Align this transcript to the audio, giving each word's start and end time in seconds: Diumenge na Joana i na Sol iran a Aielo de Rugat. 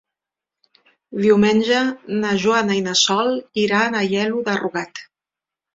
Diumenge 1.25 1.81
na 2.23 2.33
Joana 2.45 2.81
i 2.81 2.85
na 2.89 2.97
Sol 3.05 3.33
iran 3.67 4.03
a 4.03 4.07
Aielo 4.07 4.45
de 4.51 4.59
Rugat. 4.65 5.07